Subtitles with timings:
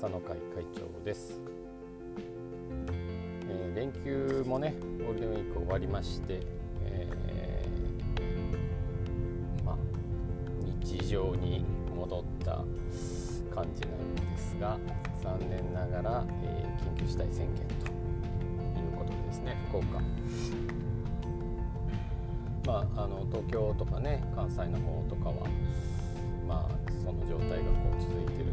[0.00, 1.38] 佐野会会長です、
[3.50, 6.40] えー、連休もねゴールデンウィーク終わりまして、
[6.86, 9.76] えー、まあ、
[10.82, 12.64] 日常に戻った
[13.54, 14.78] 感じなんですが
[15.22, 17.86] 残念ながら、えー、緊急事態宣言と
[18.80, 19.54] いうことでですね。
[19.68, 20.00] 福岡。
[22.66, 25.34] まあ、あの東京とかね関西の方とかは、
[26.48, 28.49] まあ、その状態がこう続いてる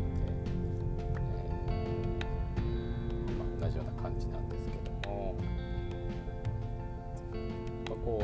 [3.67, 5.35] 同じような感じなんですけども、
[7.89, 8.21] まあ、こ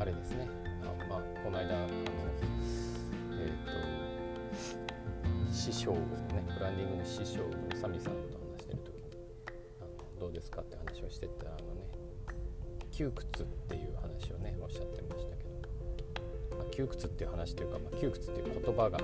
[0.00, 0.48] あれですね。
[0.82, 1.88] あ、まあ、この間あの、
[3.32, 3.66] えー
[5.48, 5.98] と、師匠ね
[6.58, 9.02] ブランディングの師匠のサミさんと話してる時に
[9.80, 11.82] あのどうですかって話をしてたらあのね
[12.90, 15.50] 窮屈っていう話をねおっしゃってましたけど、
[16.56, 18.98] まあ、窮屈っていう話というか、まあ、窮屈っていう言葉が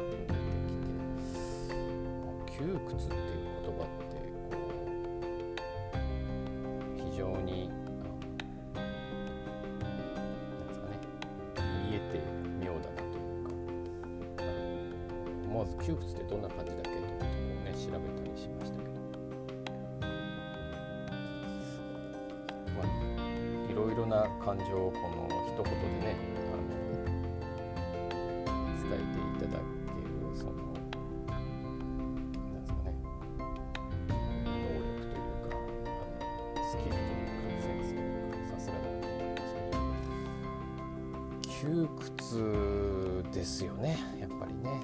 [2.60, 3.20] 窮屈っていう
[3.64, 4.58] 言葉ってこ
[6.98, 7.70] う非常に
[8.74, 8.84] なん
[10.68, 10.92] ですかね
[11.90, 12.20] 言えて
[12.62, 13.48] 妙だなという
[14.36, 14.44] か
[15.48, 17.30] 思わず窮屈ってどんな感じだっけと思ってこ
[17.62, 18.90] うね調べたりしましたけど
[23.72, 26.14] いろいろな感情をこの一言でね
[41.60, 44.80] 窮屈ですよねやっぱりね。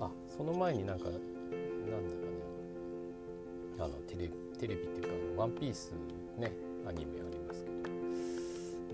[0.00, 1.26] あその前になんかなんだかね
[3.80, 5.08] あのテレテレビっていうか
[5.42, 5.92] 「ワンピース
[6.38, 6.52] ね
[6.86, 7.76] アニメありますけど。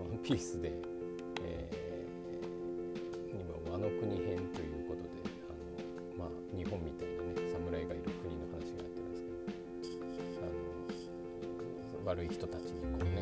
[0.02, 0.72] ワンピースで、
[1.42, 5.10] えー、にも和の国編ということで
[5.48, 5.52] あ
[6.18, 9.28] の、まあ、日本みたいなね侍がいる国の話がやってるんですけ
[10.40, 13.21] どあの悪い人たちにこうね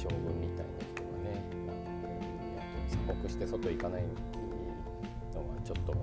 [0.00, 1.44] 将軍みたいな人がね
[2.88, 6.02] 鎖国して外行かないのはちょっとあの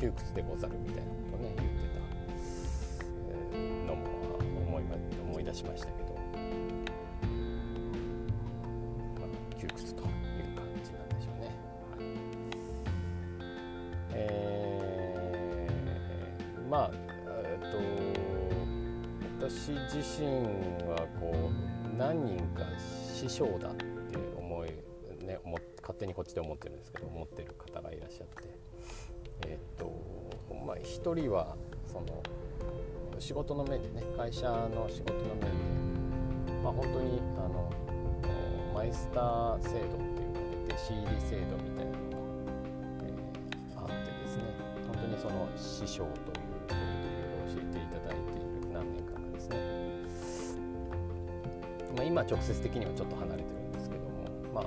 [0.00, 1.98] 窮屈でござるみたいなことね言ってた、
[3.88, 4.06] のも
[4.68, 4.82] 思い
[5.20, 6.14] 思い出しましたけど、
[9.20, 10.06] まあ、窮屈という
[10.54, 11.50] 感じなんでしょうね。
[11.90, 12.04] はい。
[14.14, 16.90] えー、まあ
[17.26, 17.62] えっ
[19.40, 20.26] と私自身
[20.88, 22.64] はこう何人か
[23.14, 23.86] 師匠だって
[24.38, 24.70] 思い
[25.24, 28.72] ね思勝手にこっちで思ってるんですけど思ってる方がいらっしゃって。
[29.46, 29.92] えっ、と
[30.64, 32.22] まあ一人はその
[33.18, 37.70] 仕事の面でね会社の仕事の面でまあ本当にあの
[38.74, 42.18] マイスター制度っていうかね弟子入り制度みたいなのが、
[43.02, 44.42] えー、あってですね
[44.86, 48.41] 本当にその師匠ということでいろいろ教えていただいて
[51.96, 54.10] まあ、今直接的にはちょっと離れてるんですけども
[54.54, 54.64] まあ、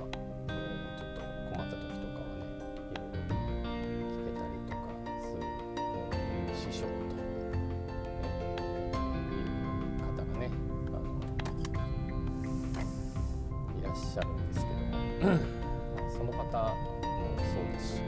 [0.48, 0.52] え、
[0.96, 2.46] ちょっと困った時とかはね
[2.86, 3.66] いろいろ
[4.14, 4.86] 聞けたりとか
[5.22, 5.42] する、
[6.72, 6.94] 師匠と、い
[8.96, 10.46] う方がね
[10.88, 11.04] あの
[13.80, 14.70] いらっしゃるんですけ
[15.24, 15.38] ども
[16.16, 16.74] その方も
[17.36, 18.02] そうですし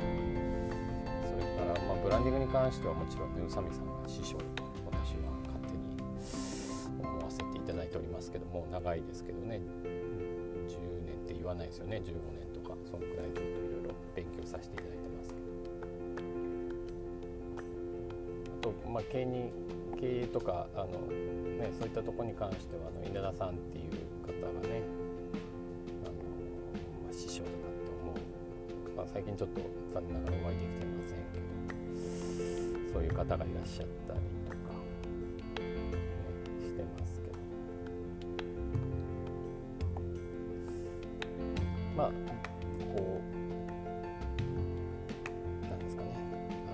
[1.27, 4.68] それから、まあ、ブランディングに関してはもちろん宇佐美さんが師匠と。
[7.89, 9.61] いておりますけども長いですけどね。
[10.69, 10.77] 10
[11.07, 12.03] 年って言わないですよね。
[12.05, 15.49] 15年とかそのくらいずっといろいろ勉強させていただいてますけど。
[18.59, 19.51] あと、まあ、経営
[19.99, 23.91] 経営とかあの、ね、そういったところに関してはあの稲田さんっていう
[24.23, 24.83] 方がね
[26.05, 26.13] あの、
[27.03, 28.17] まあ、師匠とかって思う、
[28.97, 29.61] まあ最近ちょっと
[29.93, 34.48] 残念ながらお会いできてませんけどそういう方がいらっしゃったり
[41.99, 42.11] まあ
[42.95, 43.21] こ
[45.65, 46.17] うなんですかね
[46.69, 46.73] あ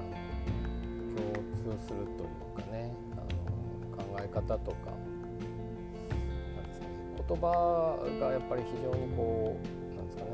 [1.19, 6.93] の共通するというかねあの考え方とかなんですか、ね、
[7.27, 10.31] 言葉がやっぱり非常にこうなんですかね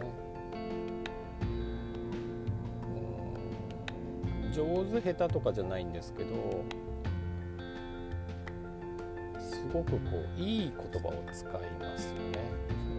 [4.52, 6.64] 上手下手とかじゃないんですけど
[9.38, 9.98] すごくこ
[10.36, 12.40] ういい言葉を使いますよね。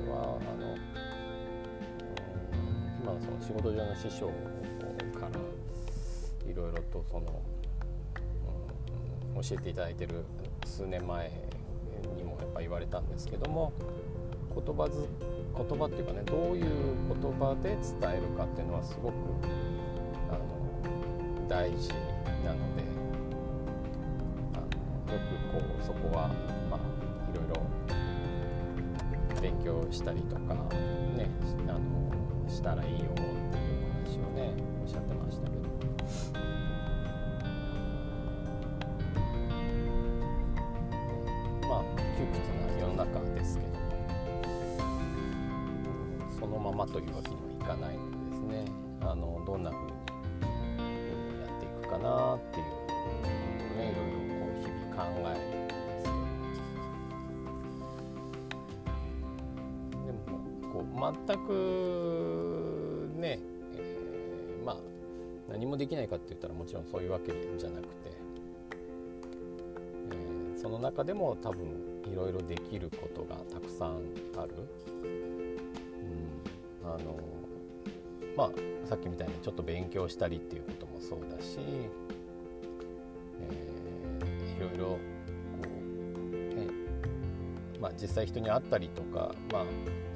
[0.03, 0.50] それはあ
[3.23, 4.27] その仕事上の師匠
[5.19, 5.39] から
[6.49, 7.41] いろいろとその、
[9.41, 10.25] 教えていただいてる
[10.65, 11.31] 数年前
[12.17, 13.71] にもやっぱ言われたんですけども
[14.53, 15.07] 言葉ず
[15.55, 16.65] 言葉っていうかねどういう
[17.07, 19.13] 言葉で伝えるかっていうのはすごく
[20.29, 21.89] あの大事
[22.43, 22.83] なので
[24.53, 24.57] あ
[25.09, 26.29] のよくこうそこは
[26.69, 26.79] まあ
[27.31, 27.61] いろいろ
[29.41, 30.53] 勉強したりとか
[31.15, 31.29] ね
[31.67, 32.00] あの
[32.51, 33.29] したらいいよっていう
[34.05, 34.53] 話をね
[34.83, 35.61] おっしゃってましたけど。
[41.67, 41.83] まあ
[42.17, 42.39] 窮屈
[42.75, 43.71] な世の中ですけど
[46.37, 48.65] そのままというわけにはいかないのでですね
[48.99, 49.91] あのどんな風に
[51.39, 52.97] やっていくかなっていうことを
[53.77, 55.03] ねいろいろこう日々考
[55.33, 55.70] え
[61.01, 63.39] 全くね、
[63.73, 64.77] えーまあ
[65.49, 68.11] 何もできないかって言ったらもちろんそういうわけじゃなくて、
[70.11, 71.65] えーその中でも多分
[72.05, 73.97] いろいろできることがたくさん
[74.37, 74.53] ある。
[76.83, 77.19] うん、あの
[78.37, 78.51] まあ
[78.87, 81.57] さっきみたいにちょっと勉強したりっていうこともそうだし、
[83.39, 84.97] えーいろいろ、
[87.91, 89.65] あ、実際人に会ったりとか、まあ、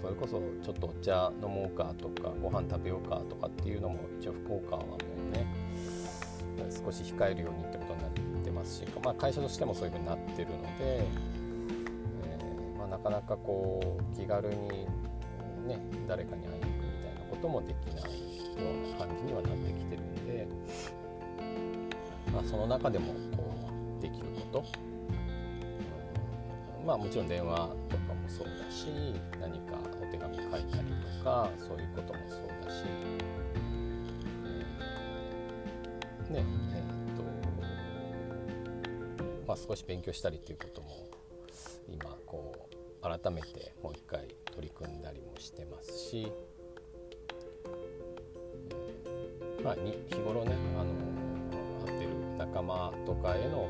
[0.01, 4.97] それこそちょっとお茶飲もうかとかご飯食べようかとかっていうのも一応福岡はも
[5.29, 5.47] うね
[6.69, 14.69] 少し控えるようにってことになってますし、まあ、会社としてもそういうふうになってるので、えーまあ、なかなかこう気軽に、
[15.67, 18.09] ね、誰かに会いに行くみたいなこともできないよ
[18.87, 20.47] うな感じにはなってきてるんで、
[22.33, 23.43] まあ、その中でもこ
[23.99, 24.65] うできること、
[26.85, 27.55] まあもちろん電話
[27.89, 28.85] とかもそうだし
[29.41, 30.63] 何かお手紙書いたり
[31.17, 37.23] とかそういうこともそうだし、えーねえーと
[39.47, 40.87] まあ、少し勉強したりっていうことも
[41.91, 46.31] 今こう改めてもう一回取り組んだりもしてますし、
[49.57, 50.93] えーまあ、に日頃ね、あの
[51.87, 53.67] 会ってる仲間とかへの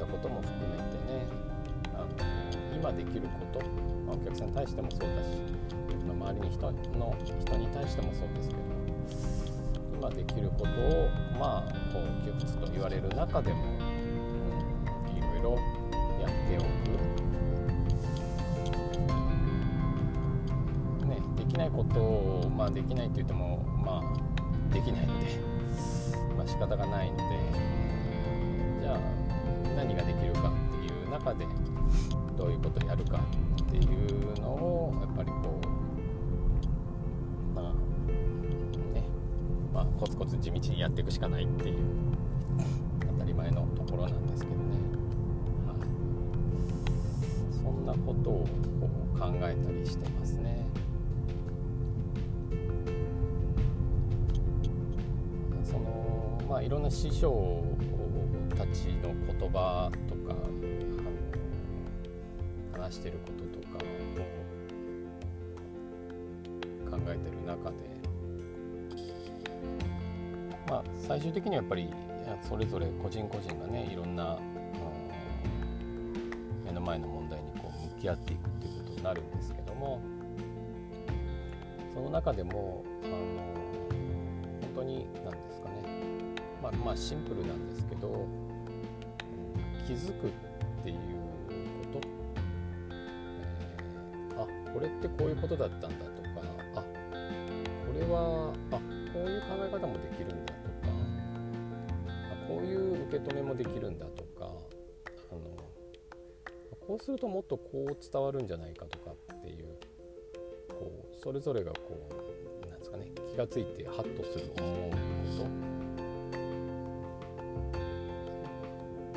[0.00, 1.26] ったことも含めてね。
[1.94, 2.06] あの
[2.74, 3.60] 今できること、
[4.06, 5.28] まあ、お客さんに対してもそうだし
[5.86, 8.60] 自分の周りに人の人に対してもそうですけど
[10.00, 13.66] 今できることをまあこう窮屈と言われる中でも、う
[15.14, 15.58] ん、いろいろ
[16.22, 16.64] やっておく、
[21.06, 25.26] ね、できないことを、まあ、できないって言ってもまあできないので、
[26.34, 27.24] まあ仕方がないので
[28.80, 29.19] じゃあ
[29.80, 31.46] 何ができるかっていう中で
[32.36, 33.18] どういうことをやるか
[33.62, 35.58] っていうのをやっぱりこ
[37.54, 37.64] うまあ
[38.92, 39.02] ね
[39.72, 41.76] まあコツコツ地道にやっていくしかないっていう
[43.00, 44.60] 当たり前のところなんですけどね、
[45.66, 45.78] はい、
[47.54, 48.46] そんなことを
[48.82, 50.66] こう考えたりしてますね。
[56.48, 57.62] まあいろんな師匠
[58.72, 60.40] ちの言葉とかあの
[62.72, 63.80] 話してることとかを
[66.90, 67.76] 考えてる中で。
[70.68, 71.92] まあ最終的にはやっぱり
[72.48, 74.60] それぞれ個人個人がねいろんな、うん
[76.70, 80.00] 目の前の問題にこう向き合っていくっていうことになるんですけども
[81.92, 83.26] その中でもあの本
[84.76, 85.74] 当に何ですかね。
[86.62, 88.26] まあ、まあシンプルなんですけど
[89.90, 90.30] 気づくっ
[90.84, 90.96] ていう
[91.92, 92.08] こと、
[92.92, 96.28] えーあこれってこういうことだったんだとか
[96.76, 96.86] あこ
[97.92, 98.80] れはあこ
[99.16, 100.92] ういう考え方もできるんだとか
[102.06, 105.40] あこういう受け止めもできるんだとかあの
[106.86, 109.64] こうするともっとこう伝わるんじゃないかとかっていう
[110.68, 111.80] こうそれぞれがこ
[112.62, 115.69] うなんですかね気がついてハッとする思うこと。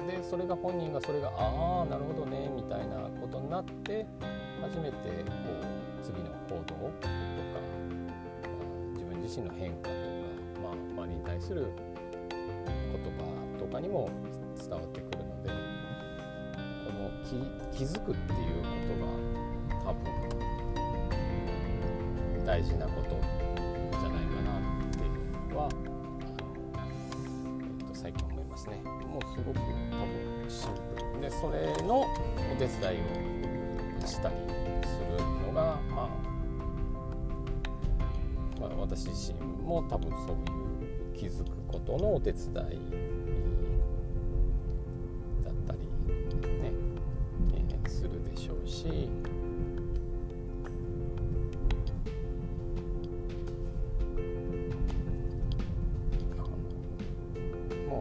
[0.07, 4.05] でそれが本人がそれがああなるほどねみたいなことになって
[4.61, 5.33] 初めてこ
[6.01, 7.09] う次の行動とか
[8.93, 10.01] 自分自身の変化とか、
[10.63, 11.71] まあ、周りに対する
[12.29, 12.37] 言
[13.17, 14.09] 葉とかにも
[14.57, 15.55] 伝わってくるのでこ
[16.93, 18.69] の気気づくっていうこ
[19.79, 20.03] とが多分
[22.45, 23.42] 大事なこと
[28.63, 28.81] ですね。
[28.83, 32.07] もうすごく多分シンプルでそれのお
[32.57, 33.01] 手伝い
[34.01, 34.35] をしたり
[34.85, 35.17] する
[35.47, 36.09] のがまあ
[38.59, 43.22] まあ、私自身も多分そういう気づくことのお手伝い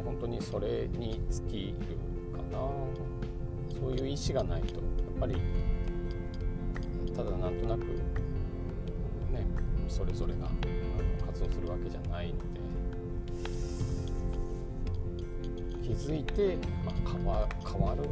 [0.05, 1.97] 本当にそれに尽きる
[2.37, 2.59] かな。
[3.81, 4.83] そういう意思がないとやっ
[5.19, 5.37] ぱり
[7.17, 9.45] ただなんとなくね
[9.89, 10.49] それぞれが
[11.27, 12.61] 活動するわけじゃないので
[15.83, 18.09] 気づいて、まあ、変わ変わる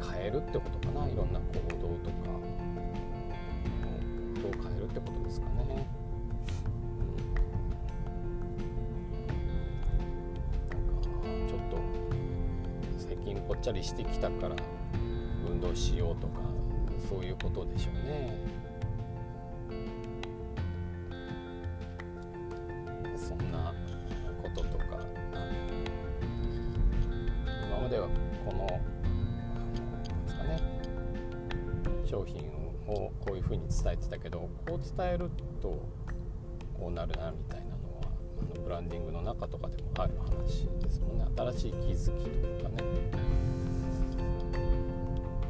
[0.00, 1.06] 変えるってことかな。
[1.06, 2.59] いろんな行動とか。
[13.50, 14.54] ぽっちゃりしてきたから
[15.44, 16.34] 運動しようとか
[17.08, 18.46] そういうことでしょうね。
[23.16, 23.74] そんな
[24.40, 24.84] こととか
[27.66, 28.06] 今までは
[28.46, 30.62] このですかね
[32.04, 32.48] 商品
[32.86, 35.28] をこういうふうに伝えてたけどこう伝える
[35.60, 35.68] と
[36.78, 37.59] こうなるなみたいな
[38.62, 41.26] ブランディングの中とかでもある話ですもんね。
[41.36, 42.76] 新しい気づきというかね。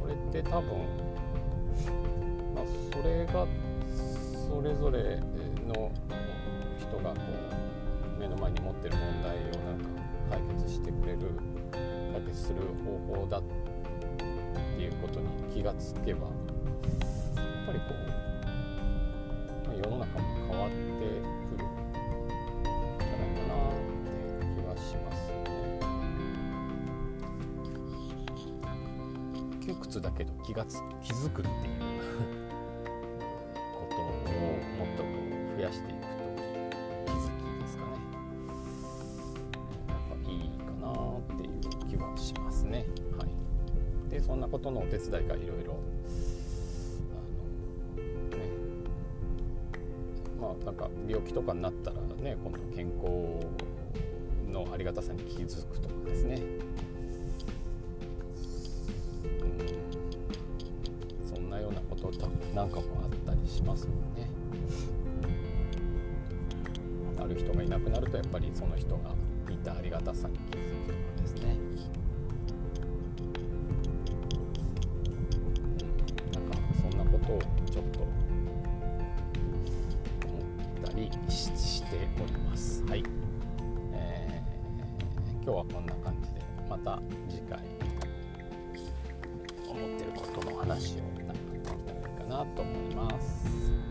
[0.01, 1.11] これって多分
[2.53, 3.47] まあ、それが
[4.49, 5.19] それぞれ
[5.67, 5.91] の
[6.79, 7.15] 人がこ
[8.17, 9.87] う目の前に持ってる問題をなんか
[10.29, 11.19] 解決してくれる
[12.11, 12.55] 解決する
[12.85, 13.43] 方法だっ
[14.77, 17.85] ていうことに気がつけばやっぱりこ
[19.69, 20.75] う、世の中も変わって
[21.55, 21.65] くる
[29.91, 29.99] ね。
[29.99, 31.57] 窮屈だけど気がつ気づくっていう
[33.73, 33.99] ことを
[34.77, 35.09] もっとこ
[35.53, 36.07] う増やしていくと
[37.05, 37.89] 気づきですかね
[39.89, 41.49] やっぱいいかなっていう
[41.89, 42.85] 気はしますね。
[43.17, 43.29] はい。
[44.09, 45.77] でそんなことのお手伝いがいろいろ
[47.11, 47.15] あ
[48.31, 48.45] のね。
[50.39, 53.09] まあなんか病気とかになったらね今度健康
[54.49, 56.70] のありがたさに気づくとかですね。
[62.53, 64.29] なんかもあったりしますもんね。
[67.17, 69.15] ある人がいなくなるとやっぱりその人が
[69.49, 71.55] いたありがたさに気づくとかですね。
[76.33, 77.39] なんかそんなことを
[77.71, 77.99] ちょっと
[80.27, 80.39] 思
[80.87, 82.83] ったりしております。
[82.85, 83.03] はい。
[83.93, 87.59] えー、今日はこんな感じでまた次回
[89.69, 91.10] 思ってることの話を
[92.31, 93.90] なと思います。